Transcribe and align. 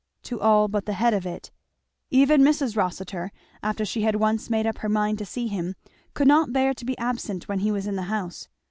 To 0.23 0.41
all 0.41 0.67
but 0.67 0.87
the 0.87 0.93
head 0.97 1.13
of 1.13 1.27
it. 1.27 1.51
Even 2.09 2.41
Mrs. 2.41 2.75
Rossitur, 2.75 3.31
after 3.61 3.85
she 3.85 4.01
had 4.01 4.15
once 4.15 4.49
made 4.49 4.65
up 4.65 4.79
her 4.79 4.89
mind 4.89 5.19
to 5.19 5.27
see 5.27 5.45
him, 5.45 5.75
could 6.15 6.27
not 6.27 6.51
bear 6.51 6.73
to 6.73 6.85
be 6.85 6.97
absent 6.97 7.47
when 7.47 7.59
he 7.59 7.71
was 7.71 7.85
in 7.85 7.97
the 7.97 8.01
house. 8.09 8.47